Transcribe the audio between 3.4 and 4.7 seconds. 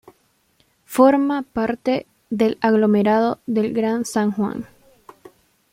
del Gran San Juan.